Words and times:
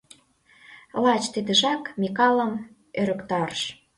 Лач 1.03 1.23
тидыжак 1.33 1.81
Микалым 2.01 2.51
ӧрыктарыш. 2.99 3.61